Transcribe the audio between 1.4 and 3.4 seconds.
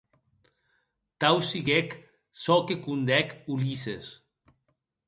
siguec çò que condèc